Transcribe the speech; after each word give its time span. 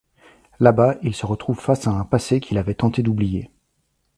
Là-bas, 0.59 0.95
il 1.03 1.13
se 1.13 1.27
retrouve 1.27 1.59
face 1.59 1.85
à 1.85 1.91
un 1.91 2.05
passé 2.05 2.39
qu'il 2.39 2.57
avait 2.57 2.73
tenté 2.73 3.03
d'oublier. 3.03 3.51